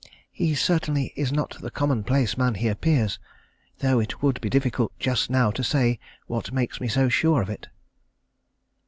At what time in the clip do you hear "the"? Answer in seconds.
1.61-1.69